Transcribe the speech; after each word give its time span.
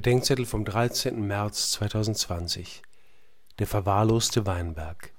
Bedenkzettel 0.00 0.46
vom 0.46 0.64
13. 0.64 1.26
März 1.26 1.72
2020. 1.72 2.80
Der 3.58 3.66
verwahrloste 3.66 4.46
Weinberg. 4.46 5.12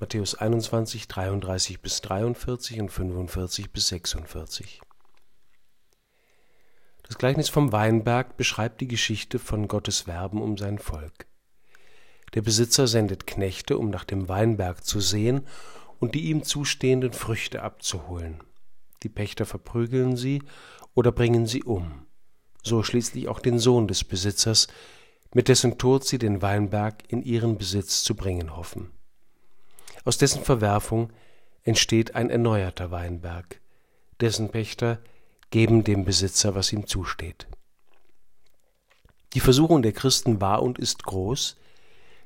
Matthäus 0.00 0.34
21, 0.34 1.06
33 1.06 1.80
bis 1.80 2.00
43 2.00 2.80
und 2.80 2.88
45 2.88 3.70
bis 3.70 3.86
46. 3.86 4.80
Das 7.06 7.16
Gleichnis 7.16 7.48
vom 7.48 7.70
Weinberg 7.70 8.36
beschreibt 8.36 8.80
die 8.80 8.88
Geschichte 8.88 9.38
von 9.38 9.68
Gottes 9.68 10.08
Werben 10.08 10.42
um 10.42 10.58
sein 10.58 10.80
Volk. 10.80 11.28
Der 12.34 12.42
Besitzer 12.42 12.88
sendet 12.88 13.28
Knechte, 13.28 13.78
um 13.78 13.88
nach 13.88 14.02
dem 14.02 14.28
Weinberg 14.28 14.84
zu 14.84 14.98
sehen 14.98 15.46
und 16.00 16.16
die 16.16 16.22
ihm 16.22 16.42
zustehenden 16.42 17.12
Früchte 17.12 17.62
abzuholen. 17.62 18.42
Die 19.04 19.10
Pächter 19.10 19.46
verprügeln 19.46 20.16
sie 20.16 20.42
oder 20.96 21.12
bringen 21.12 21.46
sie 21.46 21.62
um 21.62 22.07
so 22.62 22.82
schließlich 22.82 23.28
auch 23.28 23.40
den 23.40 23.58
Sohn 23.58 23.88
des 23.88 24.04
Besitzers, 24.04 24.68
mit 25.34 25.48
dessen 25.48 25.78
Tod 25.78 26.04
sie 26.04 26.18
den 26.18 26.42
Weinberg 26.42 27.02
in 27.08 27.22
ihren 27.22 27.58
Besitz 27.58 28.02
zu 28.02 28.14
bringen 28.14 28.56
hoffen. 28.56 28.90
Aus 30.04 30.18
dessen 30.18 30.42
Verwerfung 30.42 31.12
entsteht 31.64 32.14
ein 32.14 32.30
erneuerter 32.30 32.90
Weinberg, 32.90 33.60
dessen 34.20 34.48
Pächter 34.48 35.00
geben 35.50 35.84
dem 35.84 36.04
Besitzer, 36.04 36.54
was 36.54 36.72
ihm 36.72 36.86
zusteht. 36.86 37.46
Die 39.34 39.40
Versuchung 39.40 39.82
der 39.82 39.92
Christen 39.92 40.40
war 40.40 40.62
und 40.62 40.78
ist 40.78 41.04
groß, 41.04 41.56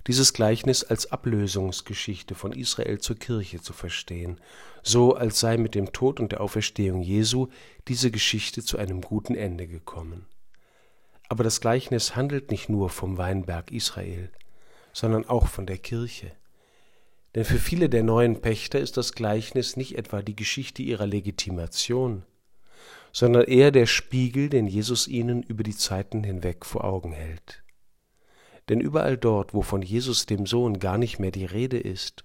dieses 0.06 0.32
Gleichnis 0.32 0.82
als 0.84 1.12
Ablösungsgeschichte 1.12 2.34
von 2.34 2.52
Israel 2.52 2.98
zur 2.98 3.16
Kirche 3.16 3.60
zu 3.60 3.72
verstehen, 3.72 4.40
so 4.82 5.14
als 5.14 5.40
sei 5.40 5.56
mit 5.56 5.74
dem 5.74 5.92
Tod 5.92 6.18
und 6.18 6.32
der 6.32 6.40
Auferstehung 6.40 7.02
Jesu 7.02 7.48
diese 7.88 8.10
Geschichte 8.10 8.62
zu 8.62 8.78
einem 8.78 9.00
guten 9.00 9.34
Ende 9.34 9.66
gekommen. 9.66 10.26
Aber 11.28 11.44
das 11.44 11.60
Gleichnis 11.60 12.16
handelt 12.16 12.50
nicht 12.50 12.68
nur 12.68 12.90
vom 12.90 13.16
Weinberg 13.16 13.70
Israel, 13.70 14.30
sondern 14.92 15.24
auch 15.24 15.46
von 15.46 15.66
der 15.66 15.78
Kirche. 15.78 16.32
Denn 17.34 17.44
für 17.44 17.58
viele 17.58 17.88
der 17.88 18.02
neuen 18.02 18.42
Pächter 18.42 18.78
ist 18.78 18.96
das 18.96 19.12
Gleichnis 19.12 19.76
nicht 19.76 19.96
etwa 19.96 20.20
die 20.20 20.36
Geschichte 20.36 20.82
ihrer 20.82 21.06
Legitimation, 21.06 22.24
sondern 23.12 23.44
eher 23.44 23.70
der 23.70 23.86
Spiegel, 23.86 24.48
den 24.48 24.66
Jesus 24.66 25.08
ihnen 25.08 25.42
über 25.42 25.62
die 25.62 25.76
Zeiten 25.76 26.24
hinweg 26.24 26.66
vor 26.66 26.84
Augen 26.84 27.12
hält. 27.12 27.62
Denn 28.72 28.80
überall 28.80 29.18
dort, 29.18 29.52
wo 29.52 29.60
von 29.60 29.82
Jesus 29.82 30.24
dem 30.24 30.46
Sohn 30.46 30.78
gar 30.78 30.96
nicht 30.96 31.18
mehr 31.18 31.30
die 31.30 31.44
Rede 31.44 31.78
ist, 31.78 32.24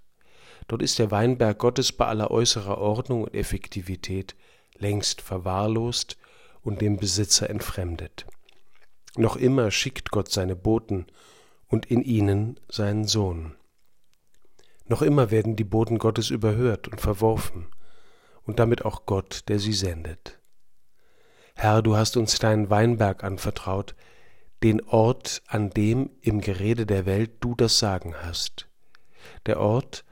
dort 0.69 0.81
ist 0.81 0.97
der 0.97 1.11
Weinberg 1.11 1.59
Gottes 1.59 1.91
bei 1.91 2.05
aller 2.05 2.31
äußerer 2.31 2.77
Ordnung 2.77 3.23
und 3.25 3.33
Effektivität 3.33 4.33
längst 4.77 5.19
verwahrlost 5.19 6.15
und 6.61 6.79
dem 6.79 6.95
Besitzer 6.95 7.49
entfremdet. 7.49 8.25
Noch 9.17 9.35
immer 9.35 9.71
schickt 9.71 10.09
Gott 10.11 10.31
seine 10.31 10.55
Boten 10.55 11.07
und 11.67 11.87
in 11.87 12.01
ihnen 12.01 12.57
seinen 12.69 13.03
Sohn. 13.03 13.53
Noch 14.85 15.01
immer 15.01 15.31
werden 15.31 15.57
die 15.57 15.65
Boten 15.65 15.97
Gottes 15.97 16.29
überhört 16.29 16.87
und 16.87 17.01
verworfen 17.01 17.67
und 18.43 18.59
damit 18.59 18.85
auch 18.85 19.05
Gott, 19.05 19.43
der 19.49 19.59
sie 19.59 19.73
sendet. 19.73 20.39
Herr, 21.55 21.81
du 21.81 21.97
hast 21.97 22.15
uns 22.15 22.39
deinen 22.39 22.69
Weinberg 22.69 23.25
anvertraut, 23.25 23.95
den 24.63 24.81
Ort, 24.81 25.43
an 25.47 25.69
dem 25.69 26.09
im 26.21 26.41
Gerede 26.41 26.85
der 26.85 27.05
Welt 27.05 27.31
du 27.39 27.55
das 27.55 27.79
Sagen 27.79 28.15
hast, 28.23 28.67
der 29.45 29.59
Ort, 29.59 30.03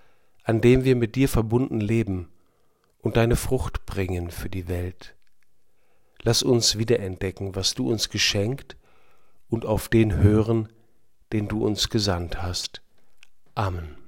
an 0.44 0.62
dem 0.62 0.84
wir 0.84 0.96
mit 0.96 1.16
dir 1.16 1.28
verbunden 1.28 1.80
leben 1.80 2.30
und 3.02 3.18
deine 3.18 3.36
Frucht 3.36 3.86
bringen 3.86 4.30
für 4.30 4.50
die 4.50 4.68
Welt. 4.68 5.16
Lass 6.22 6.44
uns 6.44 6.78
wiederentdecken, 6.78 7.56
was 7.56 7.74
du 7.74 7.90
uns 7.92 8.10
geschenkt 8.10 8.78
und 9.50 9.66
auf 9.66 9.90
den 9.90 10.18
hören, 10.18 10.70
den 11.34 11.48
du 11.48 11.66
uns 11.66 11.90
gesandt 11.90 12.42
hast. 12.42 12.82
Amen. 13.56 14.05